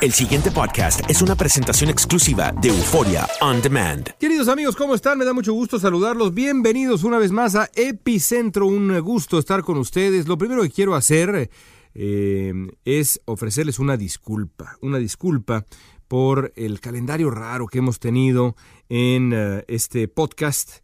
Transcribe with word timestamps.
El 0.00 0.12
siguiente 0.12 0.50
podcast 0.50 1.02
es 1.10 1.20
una 1.20 1.34
presentación 1.34 1.90
exclusiva 1.90 2.52
de 2.52 2.70
Euforia 2.70 3.28
On 3.42 3.60
Demand. 3.60 4.08
Queridos 4.18 4.48
amigos, 4.48 4.74
¿cómo 4.74 4.94
están? 4.94 5.18
Me 5.18 5.26
da 5.26 5.34
mucho 5.34 5.52
gusto 5.52 5.78
saludarlos. 5.78 6.32
Bienvenidos 6.32 7.04
una 7.04 7.18
vez 7.18 7.32
más 7.32 7.54
a 7.54 7.68
Epicentro. 7.74 8.66
Un 8.66 8.98
gusto 9.00 9.38
estar 9.38 9.62
con 9.62 9.76
ustedes. 9.76 10.26
Lo 10.26 10.38
primero 10.38 10.62
que 10.62 10.70
quiero 10.70 10.94
hacer 10.94 11.50
eh, 11.92 12.52
es 12.86 13.20
ofrecerles 13.26 13.78
una 13.78 13.98
disculpa. 13.98 14.78
Una 14.80 14.96
disculpa 14.96 15.66
por 16.08 16.50
el 16.56 16.80
calendario 16.80 17.30
raro 17.30 17.66
que 17.66 17.78
hemos 17.78 18.00
tenido 18.00 18.56
en 18.88 19.34
uh, 19.34 19.62
este 19.68 20.08
podcast. 20.08 20.78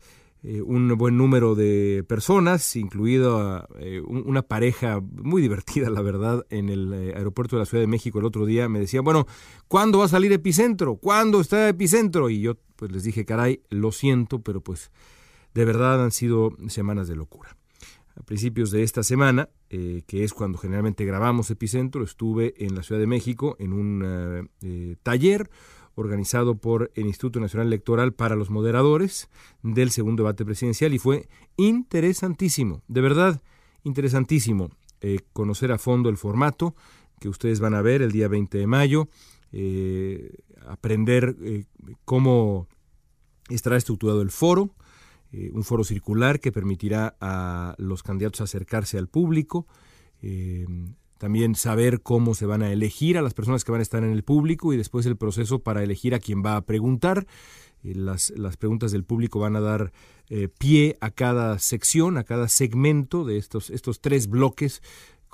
Eh, 0.49 0.63
un 0.63 0.87
buen 0.97 1.17
número 1.17 1.57
de 1.57 2.05
personas, 2.07 2.77
incluida 2.77 3.67
eh, 3.81 4.01
una 4.01 4.43
pareja 4.43 5.01
muy 5.01 5.43
divertida, 5.43 5.91
la 5.91 6.03
verdad, 6.03 6.47
en 6.51 6.69
el 6.69 6.93
eh, 6.93 7.15
aeropuerto 7.17 7.57
de 7.57 7.63
la 7.63 7.67
Ciudad 7.67 7.83
de 7.83 7.89
México 7.89 8.21
el 8.21 8.27
otro 8.27 8.47
día. 8.47 8.69
Me 8.69 8.79
decían, 8.79 9.03
bueno, 9.03 9.27
¿cuándo 9.67 9.99
va 9.99 10.05
a 10.05 10.09
salir 10.09 10.33
Epicentro? 10.33 10.99
¿Cuándo 10.99 11.41
está 11.41 11.69
Epicentro? 11.69 12.31
Y 12.31 12.43
yo 12.43 12.55
pues 12.77 12.93
les 12.93 13.03
dije, 13.03 13.25
caray, 13.25 13.61
lo 13.71 13.91
siento, 13.91 14.41
pero 14.41 14.61
pues 14.61 14.93
de 15.53 15.65
verdad 15.65 16.05
han 16.05 16.13
sido 16.13 16.53
semanas 16.69 17.09
de 17.09 17.17
locura. 17.17 17.57
A 18.15 18.23
principios 18.23 18.71
de 18.71 18.85
esta 18.85 19.03
semana, 19.03 19.49
eh, 19.69 20.05
que 20.07 20.23
es 20.23 20.33
cuando 20.33 20.59
generalmente 20.59 21.05
grabamos 21.05 21.51
Epicentro, 21.51 22.05
estuve 22.05 22.55
en 22.65 22.77
la 22.77 22.85
Ciudad 22.85 23.01
de 23.01 23.09
México 23.09 23.57
en 23.59 23.73
un 23.73 24.49
taller 25.03 25.51
organizado 25.97 26.57
por 26.57 26.93
el 26.95 27.07
Instituto 27.07 27.41
Nacional 27.41 27.67
Electoral 27.67 28.13
para 28.13 28.37
los 28.37 28.51
moderadores 28.51 29.29
del 29.63 29.91
segundo 29.91 30.23
debate 30.23 30.45
presidencial 30.45 30.95
y 30.95 30.99
fue 30.99 31.29
interesantísimo, 31.57 32.83
de 32.87 33.01
verdad 33.01 33.43
interesantísimo 33.83 34.71
eh, 35.01 35.21
conocer 35.33 35.73
a 35.73 35.79
fondo 35.79 36.09
el 36.09 36.17
formato 36.17 36.77
que 37.19 37.29
ustedes 37.29 37.61
van 37.61 37.75
a 37.75 37.83
ver 37.83 38.03
el 38.03 38.13
día 38.13 38.29
20 38.29 38.59
de 38.59 38.67
mayo, 38.67 39.09
eh, 39.53 40.37
aprender 40.67 41.37
eh, 41.43 41.65
cómo 42.05 42.69
estará 43.49 43.77
estructurado 43.77 44.23
el 44.23 44.31
foro, 44.31 44.75
un 45.53 45.65
foro 45.65 45.85
circular 45.85 46.41
que 46.41 46.51
permitirá 46.51 47.15
a 47.21 47.75
los 47.77 48.03
candidatos 48.03 48.41
acercarse 48.41 48.97
al 48.97 49.07
público, 49.07 49.67
también 51.19 51.55
saber 51.55 52.03
cómo 52.03 52.35
se 52.35 52.47
van 52.47 52.63
a 52.63 52.73
elegir 52.73 53.19
a 53.19 53.23
las 53.23 53.35
personas 53.35 53.65
que 53.65 53.73
van 53.73 53.81
a 53.81 53.83
estar 53.83 54.05
en 54.05 54.13
el 54.13 54.23
público 54.23 54.73
y 54.73 54.77
después 54.77 55.07
el 55.07 55.17
proceso 55.17 55.61
para 55.61 55.83
elegir 55.83 56.15
a 56.15 56.19
quien 56.19 56.43
va 56.45 56.57
a 56.57 56.63
preguntar. 56.63 57.27
Eh, 57.83 57.95
Las, 57.95 58.31
las, 58.37 58.57
preguntas 58.57 58.93
del 58.93 59.05
público 59.05 59.39
van 59.41 59.57
a 59.57 59.61
dar 59.61 59.93
eh, 60.29 60.49
pie 60.49 60.97
a 61.01 61.11
cada 61.11 61.59
sección, 61.59 62.19
a 62.19 62.25
cada 62.25 62.49
segmento 62.49 63.25
de 63.25 63.39
estos, 63.39 63.71
estos 63.71 64.01
tres 64.01 64.29
bloques. 64.29 64.83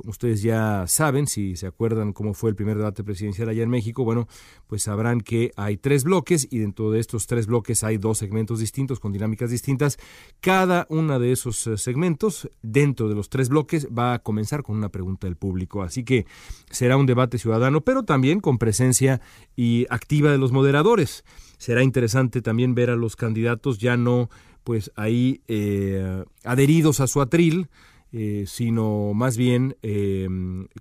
Ustedes 0.06 0.42
ya 0.42 0.84
saben, 0.86 1.26
si 1.26 1.56
se 1.56 1.66
acuerdan 1.66 2.12
cómo 2.12 2.34
fue 2.34 2.50
el 2.50 2.56
primer 2.56 2.76
debate 2.76 3.04
presidencial 3.04 3.48
allá 3.48 3.62
en 3.62 3.70
México, 3.70 4.04
bueno, 4.04 4.28
pues 4.66 4.82
sabrán 4.82 5.20
que 5.20 5.52
hay 5.56 5.76
tres 5.76 6.04
bloques 6.04 6.48
y 6.50 6.58
dentro 6.58 6.90
de 6.90 7.00
estos 7.00 7.26
tres 7.26 7.46
bloques 7.46 7.84
hay 7.84 7.98
dos 7.98 8.18
segmentos 8.18 8.58
distintos 8.58 9.00
con 9.00 9.12
dinámicas 9.12 9.50
distintas. 9.50 9.98
Cada 10.40 10.86
uno 10.88 11.18
de 11.18 11.32
esos 11.32 11.66
eh, 11.66 11.76
segmentos 11.76 12.50
dentro 12.62 13.08
de 13.08 13.14
los 13.14 13.28
tres 13.28 13.48
bloques 13.48 13.88
va 13.88 14.14
a 14.14 14.18
comenzar 14.20 14.62
con 14.62 14.76
una 14.76 14.88
pregunta 14.88 15.26
del 15.26 15.36
público. 15.36 15.82
Así 15.82 16.04
que 16.04 16.26
será 16.70 16.96
un 16.96 17.06
debate 17.06 17.38
ciudadano, 17.38 17.80
pero 17.82 18.02
también 18.04 18.40
con 18.40 18.58
presencia 18.58 19.20
y 19.56 19.86
activa 19.90 20.30
de 20.30 20.38
los 20.38 20.52
moderadores 20.52 21.24
será 21.58 21.84
interesante 21.84 22.42
también 22.42 22.74
ver 22.74 22.90
a 22.90 22.96
los 22.96 23.14
candidatos 23.14 23.78
ya 23.78 23.96
no 23.96 24.28
pues 24.64 24.90
ahí 24.96 25.42
eh, 25.48 26.24
adheridos 26.44 27.00
a 27.00 27.06
su 27.06 27.20
atril, 27.20 27.69
eh, 28.12 28.45
sino 28.47 29.15
más 29.15 29.39
bien 29.39 29.77
eh, 29.83 30.28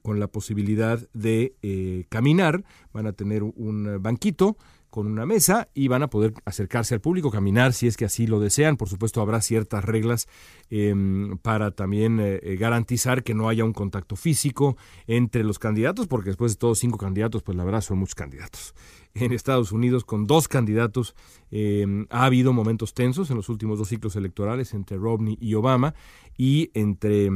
con 0.02 0.20
la 0.20 0.28
posibilidad 0.28 1.00
de 1.14 1.56
eh, 1.62 2.06
caminar, 2.10 2.66
van 2.92 3.08
a 3.08 3.14
tener 3.14 3.44
un 3.44 4.00
banquito 4.02 4.58
con 4.92 5.08
una 5.08 5.26
mesa 5.26 5.70
y 5.74 5.88
van 5.88 6.04
a 6.04 6.10
poder 6.10 6.34
acercarse 6.46 6.94
al 6.94 7.02
público, 7.02 7.32
caminar 7.32 7.74
si 7.74 7.88
es 7.88 7.98
que 7.98 8.06
así 8.06 8.28
lo 8.28 8.40
desean. 8.40 8.78
Por 8.78 8.90
supuesto, 8.90 9.22
habrá 9.22 9.42
ciertas 9.42 9.84
reglas 9.84 10.28
eh, 10.70 10.94
para 11.42 11.72
también 11.72 12.20
eh, 12.22 12.40
garantizar 12.60 13.24
que 13.24 13.34
no 13.34 13.50
haya 13.50 13.66
un 13.66 13.74
contacto 13.74 14.16
físico 14.16 14.78
entre 15.08 15.44
los 15.44 15.58
candidatos, 15.58 16.08
porque 16.08 16.30
después 16.30 16.52
de 16.52 16.60
todos 16.60 16.78
cinco 16.78 16.98
candidatos, 16.98 17.42
pues 17.42 17.58
la 17.58 17.64
verdad 17.64 17.82
son 17.82 17.98
muchos 17.98 18.16
candidatos. 18.16 18.76
En 19.14 19.34
Estados 19.34 19.74
Unidos, 19.74 20.06
con 20.06 20.26
dos 20.26 20.48
candidatos, 20.48 21.16
eh, 21.52 22.06
ha 22.10 22.24
habido 22.24 22.54
momentos 22.54 22.94
tensos 22.94 23.30
en 23.30 23.36
los 23.36 23.50
últimos 23.50 23.78
dos 23.78 23.90
ciclos 23.90 24.16
electorales 24.16 24.74
entre 24.74 24.96
Romney 24.96 25.38
y 25.42 25.54
Obama 25.56 25.96
y 26.38 26.72
entre 26.74 27.30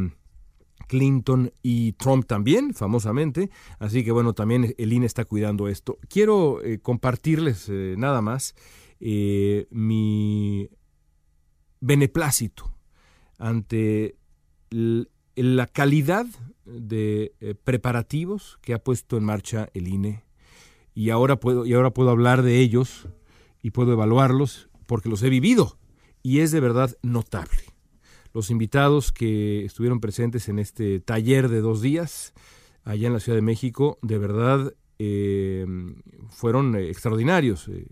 Clinton 0.87 1.51
y 1.61 1.93
Trump 1.93 2.25
también, 2.25 2.73
famosamente. 2.73 3.49
Así 3.79 4.03
que 4.03 4.11
bueno, 4.11 4.33
también 4.33 4.73
el 4.77 4.93
INE 4.93 5.05
está 5.05 5.25
cuidando 5.25 5.67
esto. 5.67 5.97
Quiero 6.07 6.63
eh, 6.63 6.79
compartirles 6.79 7.67
eh, 7.69 7.95
nada 7.97 8.21
más 8.21 8.55
eh, 8.99 9.67
mi 9.69 10.69
beneplácito 11.81 12.71
ante 13.37 14.15
la 14.69 15.67
calidad 15.67 16.25
de 16.65 17.33
preparativos 17.63 18.57
que 18.61 18.73
ha 18.73 18.83
puesto 18.83 19.17
en 19.17 19.25
marcha 19.25 19.69
el 19.73 19.87
INE. 19.87 20.23
Y 20.93 21.09
ahora, 21.09 21.39
puedo, 21.39 21.65
y 21.65 21.73
ahora 21.73 21.91
puedo 21.91 22.09
hablar 22.09 22.41
de 22.41 22.59
ellos 22.59 23.09
y 23.61 23.71
puedo 23.71 23.91
evaluarlos 23.91 24.69
porque 24.85 25.09
los 25.09 25.21
he 25.23 25.29
vivido. 25.29 25.77
Y 26.23 26.39
es 26.39 26.51
de 26.51 26.61
verdad 26.61 26.97
notable 27.03 27.74
los 28.35 28.51
invitados 28.51 29.11
que 29.11 29.65
estuvieron 29.65 29.99
presentes 29.99 30.49
en 30.49 30.59
este 30.59 30.99
taller 30.99 31.49
de 31.49 31.61
dos 31.61 31.81
días 31.81 32.33
allá 32.83 33.07
en 33.07 33.13
la 33.13 33.19
Ciudad 33.19 33.37
de 33.37 33.41
México, 33.41 33.97
de 34.01 34.17
verdad 34.19 34.75
eh, 34.99 35.65
fueron 36.29 36.75
extraordinarios. 36.75 37.67
Eh, 37.69 37.87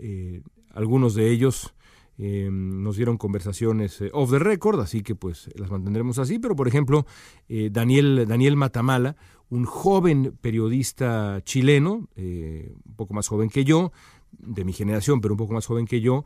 eh, 0.00 0.40
algunos 0.74 1.14
de 1.14 1.30
ellos 1.30 1.74
Eh, 2.20 2.50
nos 2.50 2.96
dieron 2.96 3.16
conversaciones 3.16 4.00
eh, 4.00 4.10
off 4.12 4.32
the 4.32 4.40
record, 4.40 4.80
así 4.80 5.04
que 5.04 5.14
pues 5.14 5.48
las 5.54 5.70
mantendremos 5.70 6.18
así. 6.18 6.40
Pero 6.40 6.56
por 6.56 6.66
ejemplo, 6.66 7.06
eh, 7.48 7.70
Daniel, 7.70 8.26
Daniel 8.26 8.56
Matamala, 8.56 9.14
un 9.50 9.64
joven 9.64 10.36
periodista 10.40 11.40
chileno, 11.44 12.08
un 12.16 12.94
poco 12.96 13.14
más 13.14 13.28
joven 13.28 13.48
que 13.48 13.62
yo, 13.64 13.92
de 14.32 14.64
mi 14.64 14.72
generación, 14.72 15.20
pero 15.20 15.34
un 15.34 15.38
poco 15.38 15.54
más 15.54 15.66
joven 15.66 15.86
que 15.86 16.00
yo, 16.00 16.24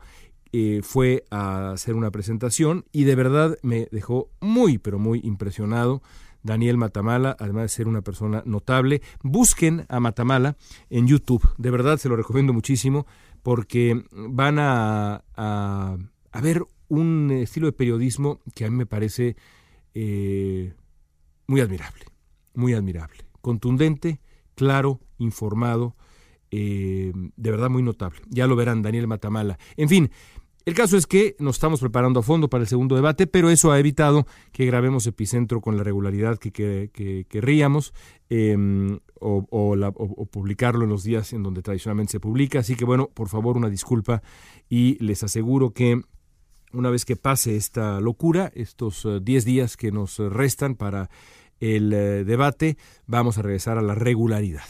fue 0.83 1.25
a 1.31 1.71
hacer 1.71 1.95
una 1.95 2.11
presentación 2.11 2.85
y 2.91 3.05
de 3.05 3.15
verdad 3.15 3.57
me 3.63 3.87
dejó 3.91 4.29
muy, 4.39 4.77
pero 4.77 4.99
muy 4.99 5.19
impresionado. 5.23 6.01
Daniel 6.43 6.77
Matamala, 6.77 7.35
además 7.39 7.63
de 7.63 7.69
ser 7.69 7.87
una 7.87 8.01
persona 8.01 8.43
notable. 8.45 9.01
Busquen 9.23 9.85
a 9.89 9.99
Matamala 9.99 10.57
en 10.89 11.07
YouTube, 11.07 11.47
de 11.57 11.71
verdad 11.71 11.97
se 11.97 12.09
lo 12.09 12.15
recomiendo 12.15 12.53
muchísimo 12.53 13.07
porque 13.41 14.03
van 14.11 14.59
a, 14.59 15.23
a, 15.35 15.97
ver 16.41 16.65
un 16.87 17.31
estilo 17.31 17.67
de 17.67 17.73
periodismo 17.73 18.39
que 18.53 18.65
a 18.65 18.69
mí 18.69 18.75
me 18.75 18.85
parece 18.85 19.35
eh, 19.93 20.73
muy 21.47 21.61
admirable, 21.61 22.05
muy 22.53 22.73
admirable, 22.73 23.25
contundente, 23.41 24.19
claro, 24.55 24.99
informado, 25.17 25.95
eh, 26.51 27.11
de 27.35 27.51
verdad 27.51 27.69
muy 27.69 27.83
notable. 27.83 28.21
Ya 28.29 28.47
lo 28.47 28.55
verán, 28.55 28.81
Daniel 28.81 29.07
Matamala. 29.07 29.57
En 29.75 29.89
fin, 29.89 30.11
el 30.65 30.73
caso 30.73 30.95
es 30.95 31.07
que 31.07 31.35
nos 31.39 31.57
estamos 31.57 31.81
preparando 31.81 32.21
a 32.21 32.23
fondo 32.23 32.49
para 32.49 32.61
el 32.61 32.67
segundo 32.67 32.95
debate, 32.95 33.27
pero 33.27 33.49
eso 33.49 33.71
ha 33.71 33.79
evitado 33.79 34.25
que 34.53 34.65
grabemos 34.65 35.05
Epicentro 35.07 35.59
con 35.59 35.75
la 35.75 35.83
regularidad 35.83 36.37
que, 36.37 37.25
querríamos 37.29 37.93
em, 38.29 38.99
o, 39.19 40.27
publicarlo 40.31 40.85
en 40.85 40.89
los 40.89 41.03
días 41.03 41.33
en 41.33 41.43
donde 41.43 41.61
tradicionalmente 41.61 42.13
se 42.13 42.19
publica. 42.21 42.59
Así 42.59 42.75
que 42.75 42.85
bueno, 42.85 43.09
por 43.13 43.27
favor, 43.27 43.57
una 43.57 43.69
disculpa 43.69 44.21
y 44.69 44.97
les 45.03 45.23
aseguro 45.23 45.71
que 45.71 46.01
una 46.71 46.89
vez 46.89 47.03
que 47.03 47.17
pase 47.17 47.57
esta 47.57 47.99
locura, 47.99 48.51
estos 48.55 49.07
10 49.21 49.43
eh, 49.43 49.45
días 49.45 49.77
que 49.77 49.91
nos 49.91 50.17
restan 50.17 50.75
para 50.75 51.09
el 51.59 51.91
eh, 51.93 52.23
debate, 52.23 52.77
vamos 53.05 53.37
a 53.37 53.41
regresar 53.41 53.77
a 53.77 53.81
la 53.81 53.95
regularidad. 53.95 54.63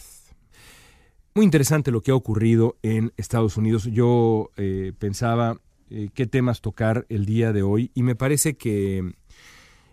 Muy 1.35 1.45
interesante 1.45 1.91
lo 1.91 2.01
que 2.01 2.11
ha 2.11 2.15
ocurrido 2.15 2.77
en 2.83 3.11
Estados 3.17 3.57
Unidos. 3.57 3.85
Yo 3.85 4.51
eh, 4.57 4.93
pensaba 4.99 5.59
eh, 5.95 6.09
qué 6.11 6.25
temas 6.25 6.59
tocar 6.59 7.05
el 7.09 7.27
día 7.27 7.53
de 7.53 7.61
hoy 7.61 7.91
y 7.93 8.01
me 8.01 8.15
parece 8.15 8.57
que 8.57 9.13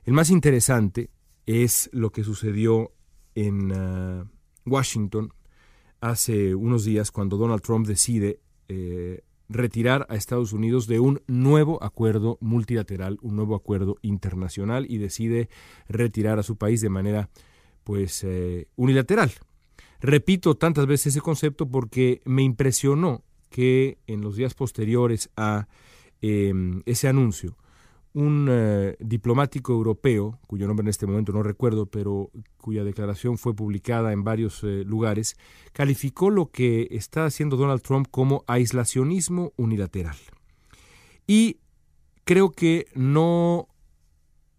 el 0.05 0.13
más 0.15 0.31
interesante 0.31 1.11
es 1.45 1.91
lo 1.93 2.11
que 2.11 2.25
sucedió 2.25 2.93
en 3.35 3.71
ah, 3.73 4.25
Washington 4.65 5.35
hace 6.01 6.55
unos 6.55 6.87
días 6.87 7.11
cuando 7.11 7.37
Donald 7.37 7.61
Trump 7.61 7.87
decide 7.87 8.41
eh, 8.69 9.21
retirar 9.51 10.07
a 10.09 10.15
Estados 10.15 10.55
Unidos 10.55 10.87
de 10.87 11.01
un 11.01 11.21
nuevo 11.27 11.85
acuerdo 11.85 12.39
multilateral, 12.41 13.19
un 13.21 13.37
nuevo 13.37 13.55
acuerdo 13.55 13.99
internacional 14.01 14.87
y 14.89 14.97
decide 14.97 15.51
retirar 15.87 16.39
a 16.39 16.43
su 16.43 16.57
país 16.57 16.81
de 16.81 16.89
manera 16.89 17.29
pues 17.85 18.25
eh, 18.25 18.69
unilateral. 18.77 19.33
Repito 20.01 20.57
tantas 20.57 20.87
veces 20.87 21.09
ese 21.09 21.21
concepto 21.21 21.69
porque 21.69 22.23
me 22.25 22.43
impresionó 22.43 23.23
que 23.51 23.99
en 24.07 24.23
los 24.23 24.37
días 24.37 24.55
posteriores 24.55 25.31
a 25.37 25.69
Em, 26.23 26.83
ese 26.85 27.09
anuncio, 27.09 27.57
un 28.13 28.49
eh, 28.51 28.97
diplomático 29.01 29.73
europeo, 29.73 30.39
cuyo 30.47 30.67
nombre 30.67 30.85
en 30.85 30.91
este 30.91 31.07
momento 31.07 31.33
no 31.33 31.43
recuerdo, 31.43 31.87
pero 31.87 32.31
cuya 32.59 32.85
declaración 32.85 33.39
fue 33.39 33.55
publicada 33.55 34.13
en 34.13 34.23
varios 34.23 34.63
eh, 34.63 34.85
lugares, 34.85 35.37
calificó 35.73 36.29
lo 36.29 36.51
que 36.51 36.89
está 36.91 37.25
haciendo 37.25 37.57
Donald 37.57 37.81
Trump 37.81 38.09
como 38.11 38.45
aislacionismo 38.49 39.53
unilateral. 39.57 40.17
Y 41.27 41.61
creo 42.25 42.51
que 42.51 42.87
no 42.95 43.69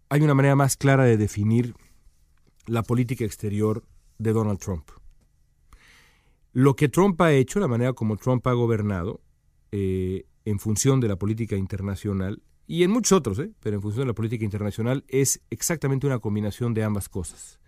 hay 0.08 0.22
una 0.22 0.34
manera 0.34 0.56
más 0.56 0.76
clara 0.76 1.04
de 1.04 1.16
definir 1.16 1.74
la 2.66 2.82
política 2.82 3.24
exterior 3.24 3.84
de 4.18 4.32
Donald 4.32 4.58
Trump. 4.58 4.90
Lo 6.52 6.76
que 6.76 6.88
Trump 6.88 7.20
ha 7.22 7.32
hecho, 7.32 7.60
la 7.60 7.68
manera 7.68 7.94
como 7.94 8.16
Trump 8.16 8.46
ha 8.46 8.52
gobernado, 8.52 9.22
eh, 9.70 10.26
en 10.44 10.58
función 10.58 11.00
de 11.00 11.08
la 11.08 11.16
política 11.16 11.56
internacional, 11.56 12.42
y 12.66 12.82
en 12.82 12.90
muchos 12.90 13.12
otros, 13.12 13.38
¿eh? 13.38 13.50
pero 13.60 13.76
en 13.76 13.82
función 13.82 14.04
de 14.04 14.10
la 14.10 14.14
política 14.14 14.44
internacional, 14.44 15.04
es 15.08 15.40
exactamente 15.50 16.06
una 16.06 16.18
combinación 16.18 16.74
de 16.74 16.84
ambas 16.84 17.08
cosas. 17.08 17.58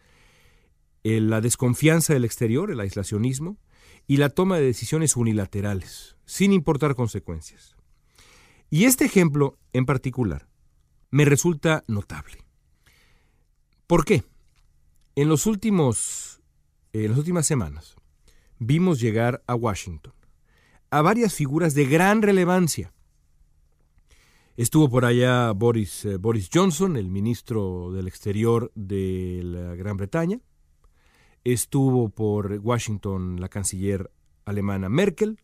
la 1.02 1.42
desconfianza 1.42 2.14
del 2.14 2.24
exterior, 2.24 2.70
el 2.70 2.80
aislacionismo, 2.80 3.58
y 4.06 4.16
la 4.18 4.30
toma 4.30 4.56
de 4.56 4.64
decisiones 4.64 5.16
unilaterales, 5.16 6.16
sin 6.24 6.52
importar 6.52 6.94
consecuencias. 6.94 7.76
Y 8.70 8.84
este 8.84 9.04
ejemplo 9.04 9.58
en 9.72 9.86
particular 9.86 10.48
me 11.10 11.24
resulta 11.24 11.84
notable. 11.86 12.38
¿Por 13.86 14.04
qué? 14.04 14.24
En, 15.14 15.28
los 15.28 15.46
últimos, 15.46 16.40
en 16.92 17.10
las 17.10 17.18
últimas 17.18 17.46
semanas 17.46 17.96
vimos 18.58 19.00
llegar 19.00 19.42
a 19.46 19.54
Washington 19.54 20.12
a 20.94 21.02
varias 21.02 21.34
figuras 21.34 21.74
de 21.74 21.86
gran 21.86 22.22
relevancia. 22.22 22.92
Estuvo 24.56 24.88
por 24.88 25.04
allá 25.04 25.50
Boris, 25.50 26.04
eh, 26.04 26.18
Boris 26.18 26.48
Johnson, 26.54 26.96
el 26.96 27.10
ministro 27.10 27.90
del 27.90 28.06
Exterior 28.06 28.70
de 28.76 29.40
la 29.42 29.74
Gran 29.74 29.96
Bretaña. 29.96 30.38
Estuvo 31.42 32.10
por 32.10 32.60
Washington 32.62 33.40
la 33.40 33.48
canciller 33.48 34.12
alemana 34.44 34.88
Merkel. 34.88 35.40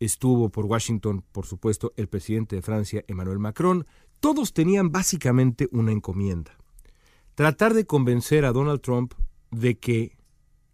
Estuvo 0.00 0.50
por 0.50 0.66
Washington, 0.66 1.24
por 1.32 1.46
supuesto, 1.46 1.94
el 1.96 2.08
presidente 2.08 2.56
de 2.56 2.60
Francia, 2.60 3.04
Emmanuel 3.08 3.38
Macron. 3.38 3.86
Todos 4.20 4.52
tenían 4.52 4.92
básicamente 4.92 5.66
una 5.72 5.92
encomienda. 5.92 6.58
Tratar 7.34 7.72
de 7.72 7.86
convencer 7.86 8.44
a 8.44 8.52
Donald 8.52 8.82
Trump 8.82 9.14
de 9.50 9.78
que 9.78 10.18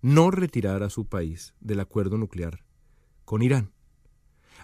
no 0.02 0.30
retirara 0.30 0.86
a 0.86 0.90
su 0.90 1.06
país 1.06 1.54
del 1.60 1.80
acuerdo 1.80 2.18
nuclear 2.18 2.64
con 3.24 3.42
Irán. 3.42 3.72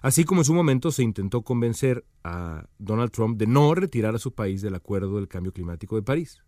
Así 0.03 0.25
como 0.25 0.43
en 0.43 0.45
su 0.45 0.55
momento 0.55 0.93
se 0.93 1.03
intentó 1.03 1.43
convencer 1.43 2.05
a 2.23 2.69
Donald 2.79 3.11
Trump 3.11 3.39
de 3.39 3.47
no 3.47 3.75
retirar 3.75 4.15
a 4.15 4.19
su 4.19 4.35
país 4.35 4.63
del 4.63 4.75
Acuerdo 4.75 5.17
del 5.17 5.29
Cambio 5.29 5.53
Climático 5.53 5.97
de 5.97 6.03
París. 6.03 6.43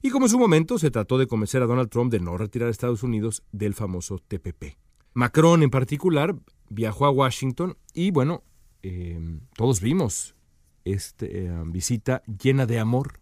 Y 0.00 0.10
como 0.10 0.26
en 0.26 0.30
su 0.30 0.38
momento 0.38 0.78
se 0.78 0.90
trató 0.90 1.18
de 1.18 1.26
convencer 1.26 1.62
a 1.62 1.66
Donald 1.66 1.90
Trump 1.90 2.10
de 2.10 2.20
no 2.20 2.38
retirar 2.38 2.68
a 2.68 2.70
Estados 2.70 3.02
Unidos 3.02 3.42
del 3.52 3.74
famoso 3.74 4.18
TPP. 4.18 4.78
Macron 5.14 5.62
en 5.62 5.70
particular 5.70 6.36
viajó 6.68 7.06
a 7.06 7.10
Washington 7.10 7.76
y 7.94 8.10
bueno, 8.10 8.44
em, 8.82 9.40
todos 9.56 9.80
vimos 9.80 10.36
esta 10.84 11.26
em, 11.26 11.72
visita 11.72 12.22
llena 12.26 12.66
de 12.66 12.78
amor, 12.78 13.20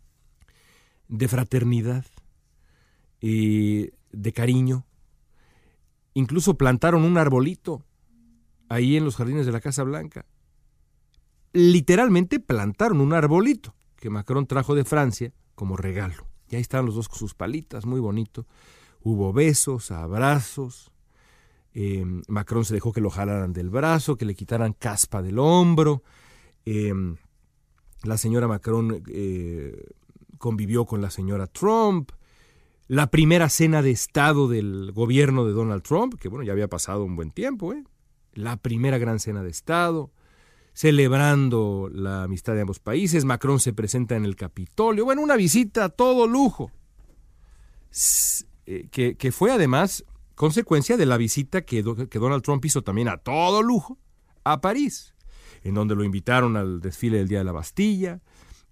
de 1.08 1.28
fraternidad 1.28 2.04
y 3.20 3.90
de 4.12 4.32
cariño. 4.32 4.84
Incluso 6.16 6.56
plantaron 6.56 7.04
un 7.04 7.18
arbolito 7.18 7.84
ahí 8.70 8.96
en 8.96 9.04
los 9.04 9.16
jardines 9.16 9.44
de 9.44 9.52
la 9.52 9.60
Casa 9.60 9.82
Blanca. 9.82 10.24
Literalmente 11.52 12.40
plantaron 12.40 13.02
un 13.02 13.12
arbolito 13.12 13.74
que 13.96 14.08
Macron 14.08 14.46
trajo 14.46 14.74
de 14.74 14.86
Francia 14.86 15.34
como 15.54 15.76
regalo. 15.76 16.26
Y 16.48 16.56
ahí 16.56 16.62
estaban 16.62 16.86
los 16.86 16.94
dos 16.94 17.10
con 17.10 17.18
sus 17.18 17.34
palitas, 17.34 17.84
muy 17.84 18.00
bonito. 18.00 18.46
Hubo 19.02 19.34
besos, 19.34 19.90
abrazos. 19.90 20.90
Em, 21.74 22.22
Macron 22.28 22.64
se 22.64 22.72
dejó 22.72 22.94
que 22.94 23.02
lo 23.02 23.10
jalaran 23.10 23.52
del 23.52 23.68
brazo, 23.68 24.16
que 24.16 24.24
le 24.24 24.34
quitaran 24.34 24.72
caspa 24.72 25.20
del 25.20 25.38
hombro. 25.38 26.02
Em, 26.64 27.16
la 28.04 28.16
señora 28.16 28.48
Macron 28.48 29.02
eh, 29.06 29.84
convivió 30.38 30.86
con 30.86 31.02
la 31.02 31.10
señora 31.10 31.46
Trump. 31.46 32.10
La 32.88 33.08
primera 33.08 33.48
cena 33.48 33.82
de 33.82 33.90
Estado 33.90 34.46
del 34.46 34.92
gobierno 34.92 35.44
de 35.44 35.52
Donald 35.52 35.82
Trump, 35.82 36.14
que 36.20 36.28
bueno, 36.28 36.44
ya 36.44 36.52
había 36.52 36.68
pasado 36.68 37.04
un 37.04 37.16
buen 37.16 37.32
tiempo, 37.32 37.72
¿eh? 37.72 37.82
la 38.34 38.56
primera 38.58 38.98
gran 38.98 39.18
cena 39.18 39.42
de 39.42 39.50
Estado, 39.50 40.12
celebrando 40.72 41.90
la 41.92 42.24
amistad 42.24 42.54
de 42.54 42.60
ambos 42.60 42.78
países. 42.78 43.24
Macron 43.24 43.58
se 43.58 43.72
presenta 43.72 44.14
en 44.14 44.24
el 44.24 44.36
Capitolio. 44.36 45.04
Bueno, 45.04 45.22
una 45.22 45.34
visita 45.34 45.86
a 45.86 45.88
todo 45.88 46.28
lujo, 46.28 46.70
eh, 48.66 48.86
que, 48.90 49.32
fue 49.32 49.50
además 49.50 50.04
consecuencia 50.36 50.96
de 50.96 51.06
la 51.06 51.16
visita 51.16 51.62
que, 51.62 51.82
que 52.08 52.18
Donald 52.20 52.42
Trump 52.42 52.64
hizo 52.66 52.82
también 52.82 53.08
a 53.08 53.16
todo 53.16 53.62
lujo 53.62 53.98
a 54.44 54.60
París, 54.60 55.14
en 55.64 55.74
donde 55.74 55.96
lo 55.96 56.04
invitaron 56.04 56.56
al 56.56 56.80
desfile 56.80 57.18
del 57.18 57.26
Día 57.26 57.38
de 57.38 57.44
la 57.44 57.52
Bastilla 57.52 58.20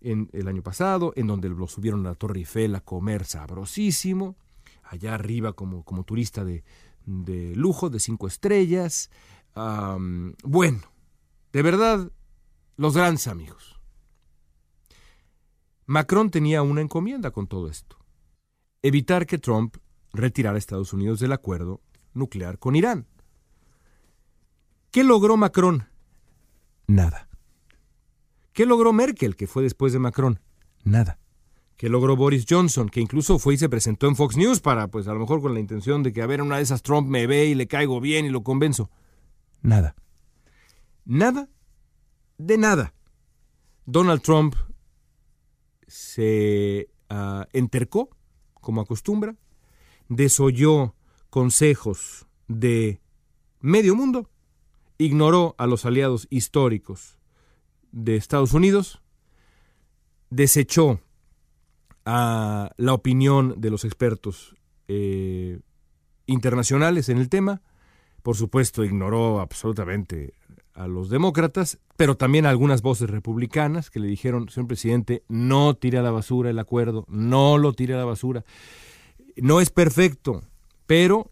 el 0.05 0.49
año 0.49 0.63
pasado, 0.63 1.13
en 1.17 1.27
donde 1.27 1.49
lo 1.49 1.67
subieron 1.67 2.07
a 2.07 2.11
la 2.11 2.15
Torre 2.15 2.39
Eiffel 2.41 2.75
a 2.75 2.81
comer 2.81 3.25
sabrosísimo, 3.25 4.37
allá 4.83 5.15
arriba 5.15 5.55
como, 5.55 5.83
como 5.83 6.05
turista 6.05 6.45
de, 6.45 6.63
de 7.07 7.55
lujo, 7.57 7.91
de 7.91 8.01
cinco 8.01 8.27
estrellas, 8.27 9.11
bueno, 10.43 10.81
de 11.53 11.63
verdad, 11.63 12.11
los 12.77 12.97
grandes 12.97 13.27
amigos. 13.29 13.81
Macron 15.87 16.31
tenía 16.31 16.63
una 16.63 16.81
encomienda 16.81 17.31
con 17.31 17.47
todo 17.47 17.69
esto. 17.69 17.97
Evitar 18.83 19.27
que 19.27 19.39
Trump 19.39 19.77
retirara 20.13 20.57
a 20.57 20.59
Estados 20.59 20.93
Unidos 20.93 21.21
del 21.21 21.33
acuerdo 21.33 21.81
nuclear 22.15 22.59
con 22.59 22.77
Irán. 22.77 23.07
¿Qué 24.91 25.05
logró 25.05 25.37
Macron? 25.37 25.89
Nada. 26.87 27.29
¿Qué 28.55 28.67
logró 28.67 28.93
Merkel, 28.93 29.35
que 29.35 29.49
fue 29.49 29.65
después 29.65 29.93
de 29.93 29.99
Macron? 29.99 30.39
Nada. 30.85 31.19
¿Qué 31.77 31.89
logró 31.89 32.15
Boris 32.15 32.47
Johnson, 32.49 32.89
que 32.89 33.01
incluso 33.01 33.41
fue 33.41 33.55
y 33.55 33.59
se 33.59 33.69
presentó 33.69 34.07
en 34.07 34.15
Fox 34.15 34.37
News 34.37 34.61
para, 34.61 34.87
pues 34.87 35.09
a 35.09 35.13
lo 35.13 35.19
mejor 35.19 35.43
con 35.43 35.55
la 35.55 35.61
intención 35.61 36.05
de 36.05 36.13
que 36.13 36.23
a 36.23 36.27
ver, 36.27 36.41
una 36.41 36.59
de 36.59 36.63
esas 36.63 36.83
Trump 36.85 37.09
me 37.09 37.27
ve 37.27 37.47
y 37.47 37.57
le 37.57 37.67
caigo 37.67 38.01
bien 38.01 38.27
y 38.27 38.31
lo 38.31 38.45
convenzo? 38.45 38.91
Nada. 39.61 39.97
Nada 41.05 41.49
de 42.39 42.57
nada. 42.57 42.95
Donald 43.87 44.23
Trump 44.23 44.55
se 45.89 46.89
ah, 47.11 47.49
entercó, 47.53 48.09
como 48.61 48.83
acostumbra, 48.83 49.35
desoyó 50.09 50.95
consejos 51.29 52.29
de 52.47 53.01
medio 53.59 53.97
mundo, 53.97 54.31
ignoró 54.97 55.57
a 55.59 55.67
los 55.67 55.85
aliados 55.85 56.29
históricos 56.31 57.19
de 57.95 58.17
Estados 58.17 58.53
Unidos, 58.53 59.01
desechó 60.31 61.01
a 62.05 62.73
la 62.77 62.93
opinión 62.93 63.55
de 63.61 63.71
los 63.71 63.85
expertos 63.85 64.57
eh, 64.89 65.61
internacionales 66.27 67.09
en 67.09 67.19
el 67.19 67.29
tema, 67.29 67.63
por 68.23 68.37
supuesto 68.37 68.85
ignoró 68.85 69.41
absolutamente 69.41 70.35
a 70.75 70.89
los 70.89 71.09
demócratas, 71.09 71.79
pero 71.97 72.17
también 72.17 72.47
a 72.47 72.51
algunas 72.51 72.83
voces 72.83 73.09
republicanas 73.09 73.91
que 73.91 74.01
le 74.01 74.09
dijeron, 74.09 74.49
señor 74.49 74.67
presidente, 74.67 75.23
no 75.29 75.75
tire 75.75 75.99
a 75.99 76.03
la 76.03 76.11
basura 76.11 76.51
el 76.51 76.59
acuerdo, 76.59 77.05
no 77.09 77.59
lo 77.59 77.73
tire 77.75 77.95
a 77.95 77.99
la 77.99 78.05
basura. 78.05 78.45
No 79.37 79.61
es 79.61 79.71
perfecto, 79.71 80.43
pero 80.87 81.31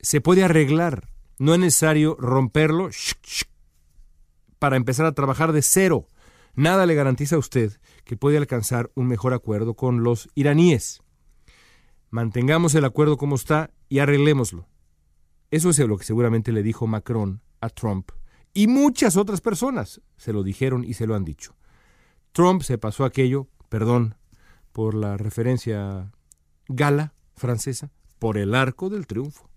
se 0.00 0.20
puede 0.20 0.42
arreglar. 0.42 1.08
No 1.38 1.54
es 1.54 1.60
necesario 1.60 2.16
romperlo 2.18 2.88
para 4.58 4.76
empezar 4.76 5.06
a 5.06 5.12
trabajar 5.12 5.52
de 5.52 5.62
cero. 5.62 6.08
Nada 6.54 6.86
le 6.86 6.94
garantiza 6.94 7.36
a 7.36 7.38
usted 7.38 7.78
que 8.04 8.16
puede 8.16 8.38
alcanzar 8.38 8.90
un 8.94 9.06
mejor 9.06 9.34
acuerdo 9.34 9.74
con 9.74 10.02
los 10.02 10.28
iraníes. 10.34 11.02
Mantengamos 12.10 12.74
el 12.74 12.84
acuerdo 12.84 13.16
como 13.16 13.36
está 13.36 13.70
y 13.88 13.98
arreglémoslo. 13.98 14.66
Eso 15.50 15.70
es 15.70 15.78
lo 15.78 15.98
que 15.98 16.04
seguramente 16.04 16.52
le 16.52 16.62
dijo 16.62 16.86
Macron 16.86 17.42
a 17.60 17.68
Trump 17.68 18.10
y 18.54 18.68
muchas 18.68 19.16
otras 19.16 19.40
personas 19.40 20.00
se 20.16 20.32
lo 20.32 20.42
dijeron 20.42 20.82
y 20.82 20.94
se 20.94 21.06
lo 21.06 21.14
han 21.14 21.24
dicho. 21.24 21.54
Trump 22.32 22.62
se 22.62 22.78
pasó 22.78 23.04
aquello, 23.04 23.48
perdón 23.68 24.16
por 24.72 24.94
la 24.94 25.16
referencia 25.16 26.12
gala 26.68 27.14
francesa, 27.34 27.90
por 28.18 28.38
el 28.38 28.54
arco 28.54 28.88
del 28.88 29.06
triunfo. 29.06 29.50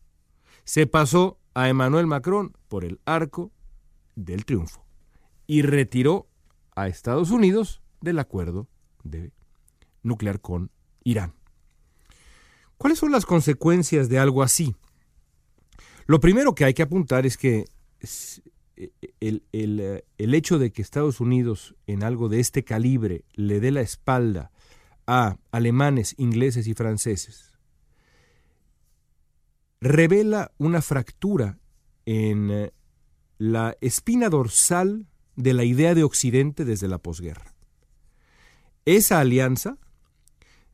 Se 0.63 0.85
pasó 0.85 1.39
a 1.53 1.69
Emmanuel 1.69 2.07
Macron 2.07 2.55
por 2.67 2.83
el 2.83 2.99
arco 3.05 3.51
del 4.15 4.45
triunfo 4.45 4.88
y 5.49 5.63
retiró 5.63 6.29
a 6.75 6.87
Estados 6.87 7.31
Unidos 7.31 7.81
del 8.01 8.19
acuerdo 8.19 8.67
nuclear 10.03 10.41
con 10.41 10.69
Irán. 11.03 11.33
¿Cuáles 12.77 12.99
son 12.99 13.11
las 13.11 13.25
consecuencias 13.25 14.09
de 14.09 14.19
algo 14.19 14.43
así? 14.43 14.75
Lo 16.05 16.19
primero 16.19 16.53
que 16.53 16.65
hay 16.65 16.75
que 16.75 16.83
apuntar 16.83 17.25
es 17.25 17.35
que 17.35 17.65
el, 19.19 19.43
eh, 19.51 20.03
el, 20.19 20.35
hecho 20.35 20.59
de 20.59 20.71
que 20.71 20.83
Estados 20.83 21.19
Unidos 21.19 21.75
en 21.87 22.03
algo 22.03 22.29
de 22.29 22.39
este 22.41 22.63
calibre 22.63 23.25
le 23.33 23.59
dé 23.59 23.71
la 23.71 23.81
espalda 23.81 24.51
a 25.07 25.39
alemanes, 25.51 26.13
ingleses 26.19 26.67
y 26.67 26.75
franceses 26.75 27.49
revela 29.81 30.51
una 30.59 30.83
fractura 30.83 31.57
en 32.05 32.51
eh, 32.51 32.71
la 33.39 33.75
espina 33.81 34.29
dorsal 34.29 35.07
de 35.39 35.53
la 35.53 35.63
idea 35.63 35.96
de 35.96 36.03
Occidente 36.03 36.65
desde 36.65 36.89
la 36.89 36.98
posguerra. 36.98 37.53
Esa 38.86 39.19
alianza 39.19 39.77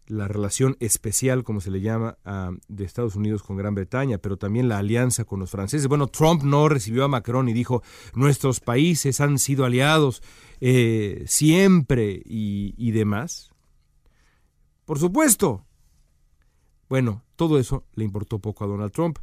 la 0.07 0.27
relación 0.27 0.77
especial, 0.79 1.43
como 1.43 1.61
se 1.61 1.71
le 1.71 1.81
llama, 1.81 2.17
de 2.67 2.83
Estados 2.83 3.15
Unidos 3.15 3.41
con 3.41 3.57
Gran 3.57 3.73
Bretaña, 3.73 4.19
pero 4.19 4.37
también 4.37 4.69
la 4.69 4.77
alianza 4.77 5.23
con 5.23 5.39
los 5.39 5.49
franceses. 5.49 5.87
Bueno, 5.87 6.07
Trump 6.07 6.43
no 6.43 6.69
recibió 6.69 7.03
a 7.03 7.07
Macron 7.07 7.49
y 7.49 7.53
dijo, 7.53 7.81
nuestros 8.13 8.59
países 8.59 9.19
han 9.19 9.39
sido 9.39 9.65
aliados 9.65 10.21
eh, 10.61 11.23
siempre 11.25 12.21
y, 12.23 12.75
y 12.77 12.91
demás. 12.91 13.49
Por 14.85 14.99
supuesto. 14.99 15.65
Bueno, 16.87 17.23
todo 17.35 17.57
eso 17.57 17.85
le 17.95 18.05
importó 18.05 18.37
poco 18.37 18.63
a 18.63 18.67
Donald 18.67 18.91
Trump, 18.91 19.17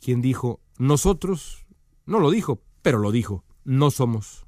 quien 0.00 0.20
dijo, 0.20 0.60
nosotros, 0.78 1.66
no 2.06 2.20
lo 2.20 2.30
dijo, 2.30 2.62
pero 2.82 2.98
lo 2.98 3.10
dijo, 3.10 3.44
no 3.64 3.90
somos 3.90 4.46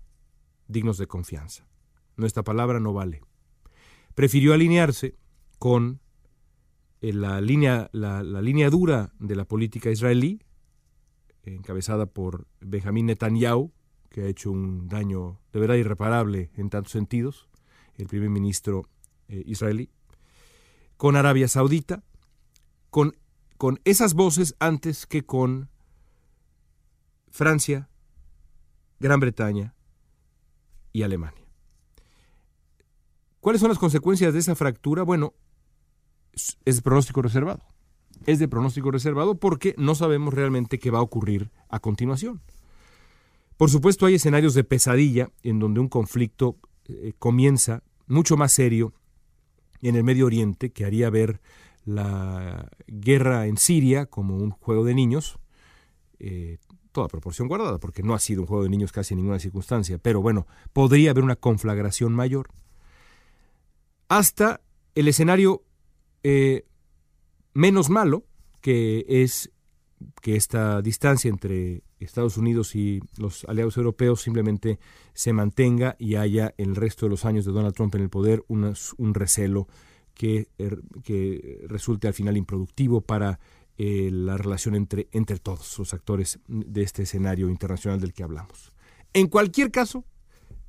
dignos 0.73 0.99
de 0.99 1.07
confianza. 1.07 1.67
Nuestra 2.17 2.43
palabra 2.43 2.81
no 2.81 2.93
vale. 2.93 3.23
Prefirió 4.14 4.52
alinearse 4.52 5.17
con 5.59 6.00
eh, 7.00 7.12
la 7.12 7.41
línea, 7.41 7.88
la, 7.93 8.23
línea 8.23 8.71
dura 8.71 9.12
de 9.19 9.37
la 9.37 9.45
política 9.45 9.91
israelí, 9.91 10.43
encabezada 11.45 12.07
por 12.07 12.47
Benjamín 12.61 13.07
Netanyahu, 13.07 13.73
que 14.11 14.23
ha 14.23 14.26
hecho 14.26 14.50
un 14.50 14.88
daño 14.88 15.41
de 15.52 15.61
verdad 15.61 15.76
irreparable 15.76 16.50
en 16.57 16.71
tantos 16.71 16.93
sentidos, 16.93 17.49
el 17.95 18.07
primer 18.07 18.31
ministro 18.31 18.88
eh, 19.29 19.43
israelí, 19.47 19.91
con 20.97 21.17
Arabia 21.17 21.49
Saudita, 21.49 22.02
con, 22.91 23.17
con 23.57 23.81
esas 23.85 24.14
voces 24.14 24.55
antes 24.59 25.07
que 25.07 25.25
con 25.25 25.71
Francia, 27.31 27.88
Gran 29.00 29.19
Bretaña 29.19 29.75
y 30.93 31.03
Alemania. 31.03 31.43
¿Cuáles 33.41 33.61
son 33.61 33.71
las 33.71 33.79
consecuencias 33.79 34.33
de 34.33 34.39
esa 34.39 34.55
fractura? 34.55 35.03
Bueno, 35.03 35.35
es 36.65 36.77
de 36.77 36.83
pronóstico 36.83 37.23
reservado. 37.23 37.61
Es 38.27 38.39
de 38.39 38.49
pronóstico 38.49 38.91
reservado 38.91 39.35
porque 39.35 39.75
no 39.79 39.95
sabemos 39.95 40.33
realmente 40.33 40.79
qué 40.79 40.91
va 40.91 40.99
a 40.99 41.03
ocurrir 41.03 41.51
a 41.69 41.81
continuación. 41.81 42.41
Por 43.57 43.71
supuesto, 43.71 44.07
hay 44.07 44.15
escenarios 44.15 44.55
de 44.55 44.65
pesadilla 44.65 45.31
en 45.43 45.59
donde 45.59 45.81
un 45.81 45.89
conflicto 45.89 46.57
eh, 46.87 47.15
comienza 47.19 47.83
mucho 48.07 48.37
más 48.37 48.53
serio 48.53 48.95
en 49.83 49.97
el 49.97 50.05
Medio 50.05 50.27
Oriente, 50.27 50.71
que 50.71 50.85
haría 50.85 51.11
ver 51.11 51.41
la 51.85 52.71
guerra 52.87 53.47
en 53.47 53.57
Siria 53.57 54.07
como 54.07 54.37
un 54.37 54.51
juego 54.51 54.85
de 54.85 54.95
niños, 54.95 55.39
eh, 56.19 56.59
toda 56.93 57.09
proporción 57.09 57.49
guardada, 57.49 57.79
porque 57.79 58.03
no 58.03 58.15
ha 58.15 58.19
sido 58.19 58.43
un 58.43 58.47
juego 58.47 58.63
de 58.63 58.69
niños 58.69 58.93
casi 58.93 59.15
en 59.15 59.19
ninguna 59.19 59.39
circunstancia, 59.39 59.99
pero 59.99 60.23
bueno, 60.23 60.47
podría 60.73 61.11
haber 61.11 61.25
una 61.25 61.37
conflagración 61.37 62.13
mayor, 62.13 62.49
hasta 64.09 64.61
el 64.95 65.09
escenario 65.09 65.65
eh, 66.23 66.67
menos 67.55 67.91
malo, 67.91 68.25
que 68.61 69.05
es 69.09 69.51
que 70.21 70.37
esta 70.37 70.83
distancia 70.83 71.29
entre 71.29 71.83
Estados 71.99 72.37
Unidos 72.37 72.75
y 72.75 73.01
los 73.17 73.45
aliados 73.45 73.77
europeos 73.77 74.21
simplemente 74.21 74.79
se 75.15 75.33
mantenga 75.33 75.97
y 75.99 76.17
haya 76.17 76.55
el 76.59 76.75
resto 76.75 77.07
de 77.07 77.11
los 77.11 77.25
años 77.25 77.45
de 77.45 77.53
Donald 77.53 77.75
Trump 77.75 77.95
en 77.95 78.03
el 78.03 78.11
poder 78.11 78.45
un 78.49 79.15
recelo 79.15 79.69
er, 80.21 80.83
que, 81.03 81.65
resulte 81.69 82.09
al 82.09 82.15
final 82.15 82.37
improductivo 82.37 83.01
para 83.01 83.41
eh, 83.79 84.11
la 84.12 84.37
relación 84.37 84.75
entre, 84.75 85.09
entre 85.12 85.38
todos 85.38 85.79
los 85.79 85.95
actores 85.95 86.38
de 86.47 86.83
este 86.83 87.02
escenario 87.02 87.49
internacional 87.49 88.00
del 88.00 88.12
que 88.12 88.23
hablamos. 88.23 88.73
En 89.14 89.29
cualquier 89.29 89.71
caso, 89.71 90.05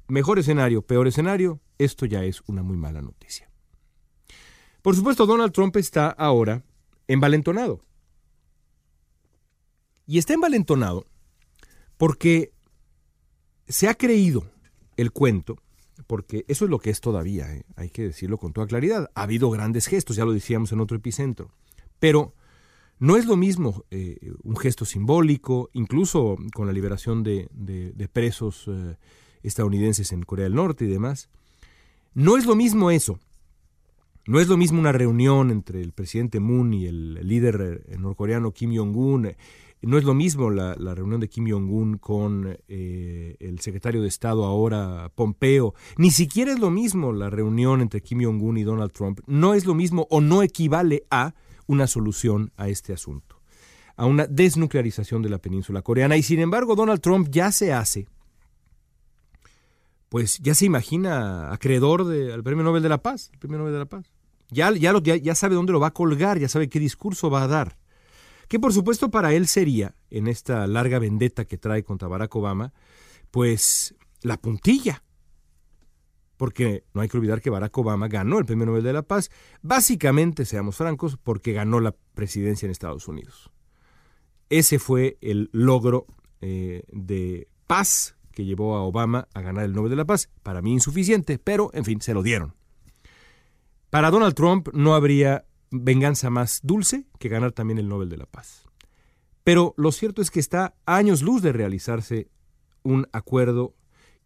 mejor 0.07 0.39
escenario, 0.39 0.81
peor 0.81 1.07
escenario, 1.07 1.59
esto 1.77 2.05
ya 2.05 2.23
es 2.23 2.41
una 2.47 2.63
muy 2.63 2.77
mala 2.77 3.01
noticia. 3.01 3.49
Por 4.81 4.95
supuesto, 4.95 5.25
Donald 5.25 5.53
Trump 5.53 5.75
está 5.77 6.09
ahora 6.09 6.63
envalentonado. 7.07 7.83
Y 10.05 10.17
está 10.17 10.33
envalentonado 10.33 11.05
porque 11.97 12.51
se 13.67 13.87
ha 13.87 13.95
creído 13.95 14.49
el 14.97 15.11
cuento, 15.11 15.57
porque 16.07 16.43
eso 16.47 16.65
es 16.65 16.71
lo 16.71 16.79
que 16.79 16.89
es 16.89 16.99
todavía, 16.99 17.53
¿eh? 17.53 17.63
hay 17.75 17.89
que 17.89 18.03
decirlo 18.03 18.37
con 18.37 18.51
toda 18.51 18.67
claridad. 18.67 19.09
Ha 19.15 19.23
habido 19.23 19.49
grandes 19.49 19.87
gestos, 19.87 20.17
ya 20.17 20.25
lo 20.25 20.33
decíamos 20.33 20.71
en 20.73 20.81
otro 20.81 20.97
epicentro, 20.97 21.51
pero 21.99 22.33
no 23.03 23.17
es 23.17 23.25
lo 23.25 23.35
mismo 23.35 23.83
eh, 23.91 24.31
un 24.43 24.55
gesto 24.55 24.85
simbólico, 24.85 25.69
incluso 25.73 26.37
con 26.53 26.67
la 26.67 26.71
liberación 26.71 27.21
de, 27.21 27.49
presos 28.13 28.63
eh, 28.69 28.95
estadounidenses 29.41 30.13
en 30.13 30.23
Corea 30.23 30.45
del 30.45 30.55
Norte 30.55 30.85
y 30.85 30.87
demás. 30.87 31.29
No 32.13 32.37
es 32.37 32.45
lo 32.45 32.55
mismo 32.55 32.91
eso 32.91 33.19
no 34.25 34.39
es 34.39 34.47
lo 34.47 34.55
mismo 34.55 34.79
una 34.79 34.93
reunión 34.93 35.51
entre 35.51 35.81
el 35.81 35.91
presidente 35.91 36.39
Moon 36.39 36.73
y 36.73 36.85
el 36.85 37.15
líder 37.27 37.83
eh, 37.89 37.97
norcoreano 37.97 38.53
Kim 38.53 38.73
Jong-un. 38.73 39.33
No 39.81 39.97
es 39.97 40.05
lo 40.05 40.13
mismo 40.13 40.49
la, 40.49 40.73
reunión 40.95 41.19
de 41.19 41.27
Kim 41.27 41.51
Jong-un 41.51 41.97
con 41.97 42.57
el 42.69 43.59
secretario 43.59 44.01
de 44.01 44.07
Estado 44.07 44.45
ahora, 44.45 45.11
Pompeo. 45.13 45.73
Ni 45.97 46.09
siquiera 46.09 46.53
es 46.53 46.59
lo 46.59 46.69
mismo 46.69 47.11
la 47.11 47.29
reunión 47.29 47.81
entre 47.81 47.99
Kim 47.99 48.23
Jong-un 48.23 48.59
y 48.59 48.63
Donald 48.63 48.93
Trump. 48.93 49.19
No 49.27 49.55
es 49.55 49.65
lo 49.65 49.73
mismo 49.73 50.07
o 50.09 50.21
no 50.21 50.41
equivale 50.41 51.03
a 51.11 51.33
una 51.67 51.87
solución 51.87 52.51
a 52.57 52.69
este 52.69 52.93
asunto, 52.93 53.41
a 53.95 54.05
una 54.05 54.27
desnuclearización 54.27 55.21
de 55.21 55.29
la 55.29 55.39
península 55.39 55.81
coreana. 55.81 56.17
Y 56.17 56.23
sin 56.23 56.39
embargo, 56.39 56.75
Donald 56.75 57.01
Trump 57.01 57.29
ya 57.29 57.51
se 57.51 57.73
hace 57.73 58.07
pues 60.13 60.37
ya 60.37 60.53
se 60.53 60.65
imagina 60.65 61.51
acreedor 61.51 62.05
de, 62.05 62.31
al 62.31 62.43
Premio 62.43 62.63
Nobel 62.63 62.83
de 62.83 62.89
la 62.89 62.99
Paz, 62.99 63.31
el 63.33 63.39
Premio 63.39 63.57
Nobel 63.57 63.73
de 63.73 63.79
la 63.79 63.87
Paz. 63.87 64.11
Ya, 64.51 64.71
ya, 64.71 64.93
ya, 65.01 65.15
ya 65.15 65.33
sabe 65.33 65.55
dónde 65.55 65.73
lo 65.73 65.79
va 65.79 65.87
a 65.87 65.93
colgar, 65.95 66.37
ya 66.37 66.47
sabe 66.47 66.69
qué 66.69 66.79
discurso 66.79 67.31
va 67.31 67.41
a 67.41 67.47
dar. 67.47 67.79
Que 68.47 68.59
por 68.59 68.71
supuesto 68.73 69.09
para 69.09 69.33
él 69.33 69.47
sería, 69.47 69.95
en 70.11 70.27
esta 70.27 70.67
larga 70.67 70.99
vendetta 70.99 71.45
que 71.45 71.57
trae 71.57 71.83
contra 71.83 72.07
Barack 72.07 72.35
Obama, 72.35 72.73
pues 73.31 73.95
la 74.21 74.37
puntilla. 74.37 75.02
Porque 76.43 76.83
no 76.93 76.99
hay 76.99 77.07
que 77.07 77.15
olvidar 77.15 77.41
que 77.41 77.49
Barack 77.49 77.77
Obama 77.77 78.09
ganó 78.09 78.37
el 78.37 78.43
Premio 78.43 78.65
Nobel 78.65 78.83
de 78.83 78.91
la 78.91 79.03
Paz, 79.03 79.31
básicamente, 79.61 80.43
seamos 80.43 80.75
francos, 80.75 81.15
porque 81.15 81.53
ganó 81.53 81.79
la 81.79 81.95
presidencia 82.15 82.65
en 82.65 82.71
Estados 82.73 83.07
Unidos. 83.07 83.49
Ese 84.49 84.77
fue 84.77 85.17
el 85.21 85.49
logro 85.53 86.05
eh, 86.41 86.83
de 86.91 87.47
paz 87.65 88.17
que 88.33 88.43
llevó 88.43 88.75
a 88.75 88.81
Obama 88.81 89.29
a 89.33 89.39
ganar 89.39 89.63
el 89.63 89.71
Nobel 89.71 89.91
de 89.91 89.95
la 89.95 90.03
Paz. 90.03 90.29
Para 90.43 90.61
mí 90.61 90.73
insuficiente, 90.73 91.39
pero 91.39 91.69
en 91.73 91.85
fin, 91.85 92.01
se 92.01 92.13
lo 92.13 92.21
dieron. 92.21 92.55
Para 93.89 94.11
Donald 94.11 94.35
Trump 94.35 94.67
no 94.73 94.95
habría 94.95 95.45
venganza 95.71 96.29
más 96.29 96.59
dulce 96.61 97.05
que 97.19 97.29
ganar 97.29 97.53
también 97.53 97.77
el 97.77 97.87
Nobel 97.87 98.09
de 98.09 98.17
la 98.17 98.25
Paz. 98.25 98.65
Pero 99.45 99.73
lo 99.77 99.93
cierto 99.93 100.21
es 100.21 100.29
que 100.29 100.41
está 100.41 100.75
a 100.85 100.97
años 100.97 101.21
luz 101.21 101.41
de 101.41 101.53
realizarse 101.53 102.27
un 102.83 103.07
acuerdo 103.13 103.75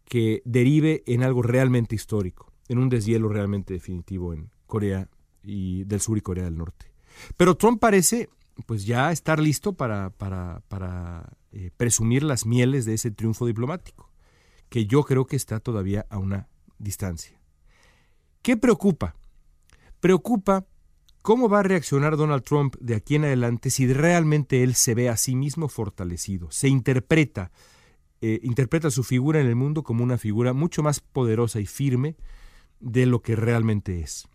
que 0.08 0.42
derive 0.44 1.04
en 1.06 1.22
algo 1.22 1.42
realmente 1.42 1.94
histórico, 1.94 2.50
en 2.68 2.78
un 2.78 2.88
deshielo 2.88 3.28
realmente 3.28 3.74
definitivo 3.74 4.32
en 4.32 4.50
Corea 4.66 5.08
y 5.42 5.84
del 5.84 6.00
Sur 6.00 6.16
y 6.18 6.22
Corea 6.22 6.44
del 6.44 6.56
Norte. 6.56 6.90
Pero 7.36 7.56
Trump 7.56 7.78
parece 7.78 8.30
pues 8.66 8.86
ya 8.86 9.12
estar 9.12 9.38
listo 9.38 9.74
para, 9.74 10.10
para, 10.10 10.62
para 10.68 11.36
eh, 11.52 11.70
presumir 11.76 12.24
las 12.24 12.46
mieles 12.46 12.86
de 12.86 12.94
ese 12.94 13.10
triunfo 13.10 13.46
diplomático, 13.46 14.10
que 14.68 14.86
yo 14.86 15.04
creo 15.04 15.26
que 15.26 15.36
está 15.36 15.60
todavía 15.60 16.06
a 16.10 16.18
una 16.18 16.48
distancia. 16.78 17.38
¿Qué 18.42 18.56
preocupa? 18.56 19.14
Preocupa 20.00 20.66
cómo 21.22 21.48
va 21.48 21.60
a 21.60 21.64
reaccionar 21.64 22.16
Donald 22.16 22.42
Trump 22.42 22.76
de 22.80 22.94
aquí 22.94 23.16
en 23.16 23.26
adelante 23.26 23.70
si 23.70 23.92
realmente 23.92 24.62
él 24.62 24.74
se 24.74 24.94
ve 24.94 25.08
a 25.08 25.16
sí 25.16 25.36
mismo 25.36 25.68
fortalecido, 25.68 26.50
se 26.50 26.68
interpreta, 26.68 27.52
eh, 28.20 28.40
interpreta 28.42 28.90
su 28.90 29.04
figura 29.04 29.40
en 29.40 29.46
el 29.46 29.54
mundo 29.54 29.82
como 29.82 30.02
una 30.02 30.18
figura 30.18 30.52
mucho 30.52 30.82
más 30.82 31.00
poderosa 31.00 31.60
y 31.60 31.66
firme 31.66 32.16
de 32.80 33.06
lo 33.06 33.22
que 33.22 33.36
realmente 33.36 34.00
es. 34.00 34.28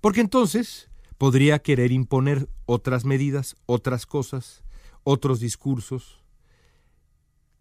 Porque 0.00 0.20
entonces 0.20 0.90
podría 1.18 1.60
querer 1.60 1.92
imponer 1.92 2.48
otras 2.66 3.04
medidas, 3.04 3.56
otras 3.66 4.06
cosas, 4.06 4.62
otros 5.04 5.40
discursos 5.40 6.24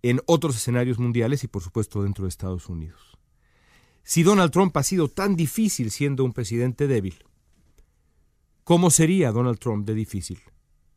en 0.02 0.22
otros 0.26 0.56
escenarios 0.56 1.00
mundiales 1.00 1.44
y 1.44 1.48
por 1.48 1.64
supuesto 1.64 2.04
dentro 2.04 2.26
de 2.26 2.30
Estados 2.30 2.70
Unidos. 2.70 3.18
Si 4.04 4.22
Donald 4.22 4.52
Trump 4.52 4.76
ha 4.78 4.84
sido 4.84 5.08
tan 5.08 5.36
difícil 5.36 5.90
siendo 5.90 6.24
un 6.24 6.34
presidente 6.34 6.88
débil, 6.88 7.24
¿cómo 8.64 8.92
sería 8.92 9.32
Donald 9.32 9.58
Trump 9.58 9.86
de 9.88 9.96
difícil 9.96 10.40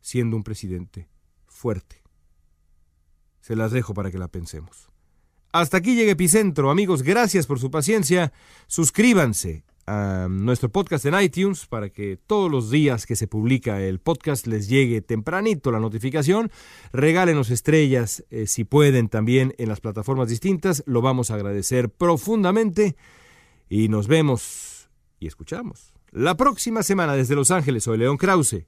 siendo 0.01 0.35
un 0.35 0.43
presidente 0.43 1.09
fuerte? 1.47 2.03
Se 3.49 3.55
las 3.55 3.71
dejo 3.71 3.95
para 3.95 4.11
que 4.11 4.19
la 4.19 4.27
pensemos. 4.27 4.91
Hasta 5.51 5.77
aquí 5.77 5.95
llega 5.95 6.11
Epicentro, 6.11 6.69
amigos, 6.69 7.01
gracias 7.01 7.47
por 7.47 7.59
su 7.59 7.71
paciencia. 7.71 8.31
Suscríbanse 8.67 9.63
a 9.87 10.27
nuestro 10.29 10.69
podcast 10.69 11.03
en 11.07 11.19
iTunes 11.19 11.65
para 11.65 11.89
que 11.89 12.19
todos 12.27 12.51
los 12.51 12.69
días 12.69 13.07
que 13.07 13.15
se 13.15 13.27
publica 13.27 13.81
el 13.81 13.97
podcast 13.97 14.45
les 14.45 14.69
llegue 14.69 15.01
tempranito 15.01 15.71
la 15.71 15.79
notificación. 15.79 16.51
Regálenos 16.93 17.49
estrellas 17.49 18.23
eh, 18.29 18.45
si 18.45 18.65
pueden 18.65 19.09
también 19.09 19.55
en 19.57 19.69
las 19.69 19.79
plataformas 19.79 20.29
distintas. 20.29 20.83
Lo 20.85 21.01
vamos 21.01 21.31
a 21.31 21.33
agradecer 21.33 21.89
profundamente 21.89 22.97
y 23.67 23.87
nos 23.87 24.07
vemos 24.07 24.91
y 25.19 25.25
escuchamos 25.25 25.95
la 26.11 26.37
próxima 26.37 26.83
semana 26.83 27.15
desde 27.15 27.33
Los 27.33 27.49
Ángeles. 27.49 27.85
Soy 27.85 27.97
León 27.97 28.17
Krause. 28.17 28.67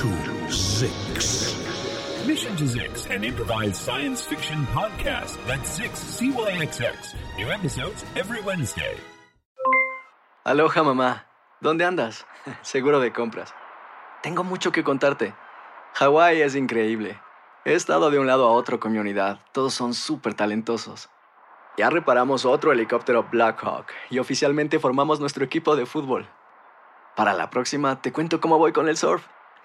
to 0.00 0.06
Zix. 0.48 1.54
Mission 2.26 2.56
to 2.56 2.64
Zix, 2.64 3.10
an 3.14 3.22
improvised 3.22 3.76
science 3.76 4.22
fiction 4.24 4.66
podcast. 4.72 5.36
That's 5.46 5.78
Zix, 5.78 5.92
CYXX. 6.16 7.14
New 7.36 7.50
episodes 7.52 8.02
every 8.16 8.40
Wednesday. 8.40 8.96
Aloha 10.46 10.82
mamá, 10.82 11.26
¿dónde 11.60 11.84
andas? 11.84 12.24
Seguro 12.62 12.98
de 12.98 13.12
compras. 13.12 13.52
Tengo 14.22 14.42
mucho 14.42 14.72
que 14.72 14.82
contarte. 14.82 15.34
Hawái 15.92 16.40
es 16.40 16.56
increíble. 16.56 17.20
He 17.66 17.74
estado 17.74 18.10
de 18.10 18.18
un 18.18 18.26
lado 18.26 18.48
a 18.48 18.52
otro 18.52 18.80
con 18.80 18.92
mi 18.92 18.98
unidad. 18.98 19.40
Todos 19.52 19.74
son 19.74 19.92
súper 19.92 20.32
talentosos. 20.32 21.10
Ya 21.76 21.90
reparamos 21.90 22.46
otro 22.46 22.72
helicóptero 22.72 23.28
Blackhawk 23.30 23.88
y 24.08 24.18
oficialmente 24.18 24.78
formamos 24.78 25.20
nuestro 25.20 25.44
equipo 25.44 25.76
de 25.76 25.84
fútbol. 25.84 26.26
Para 27.16 27.34
la 27.34 27.50
próxima 27.50 28.00
te 28.00 28.12
cuento 28.14 28.40
cómo 28.40 28.56
voy 28.56 28.72
con 28.72 28.88
el 28.88 28.96
surf 28.96 29.26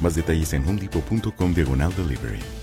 Más 0.00 0.14
detalles 0.14 0.52
en 0.54 0.66
homedepot.com 0.66 1.54
diagonal 1.54 1.92
delivery. 1.96 2.59